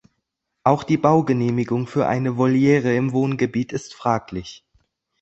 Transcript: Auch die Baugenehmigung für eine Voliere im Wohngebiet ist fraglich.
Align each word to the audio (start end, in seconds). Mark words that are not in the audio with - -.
Auch 0.63 0.81
die 0.83 0.97
Baugenehmigung 0.97 1.85
für 1.85 2.07
eine 2.07 2.35
Voliere 2.35 2.91
im 2.95 3.11
Wohngebiet 3.11 3.71
ist 3.71 3.93
fraglich. 3.93 4.65